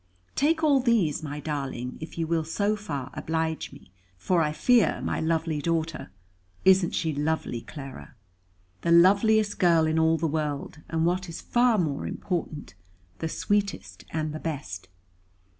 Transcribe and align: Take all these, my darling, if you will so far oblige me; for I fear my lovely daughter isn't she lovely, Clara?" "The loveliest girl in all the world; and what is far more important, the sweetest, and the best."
Take 0.33 0.63
all 0.63 0.79
these, 0.79 1.21
my 1.21 1.39
darling, 1.39 1.99
if 2.01 2.17
you 2.17 2.25
will 2.25 2.43
so 2.43 2.75
far 2.75 3.11
oblige 3.13 3.71
me; 3.71 3.91
for 4.17 4.41
I 4.41 4.51
fear 4.51 4.99
my 5.03 5.19
lovely 5.21 5.61
daughter 5.61 6.09
isn't 6.65 6.95
she 6.95 7.13
lovely, 7.13 7.61
Clara?" 7.61 8.15
"The 8.81 8.91
loveliest 8.91 9.59
girl 9.59 9.85
in 9.85 9.99
all 9.99 10.17
the 10.17 10.25
world; 10.25 10.79
and 10.89 11.05
what 11.05 11.29
is 11.29 11.39
far 11.39 11.77
more 11.77 12.07
important, 12.07 12.73
the 13.19 13.29
sweetest, 13.29 14.03
and 14.09 14.33
the 14.33 14.39
best." 14.39 14.87